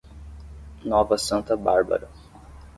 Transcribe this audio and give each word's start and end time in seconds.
Nova 0.83 1.15
Santa 1.15 1.55
Bárbara 1.55 2.09